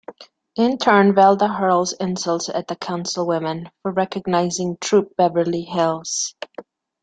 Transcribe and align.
In 0.55 0.79
turn 0.79 1.13
Velda 1.13 1.47
hurls 1.59 1.93
insults 1.93 2.49
at 2.49 2.67
the 2.67 2.75
councilwomen 2.75 3.69
for 3.83 3.91
recognizing 3.91 4.77
Troop 4.81 5.15
Beverly 5.15 5.61
Hills. 5.61 6.33